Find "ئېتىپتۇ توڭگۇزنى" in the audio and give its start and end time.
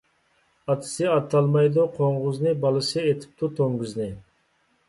3.11-4.09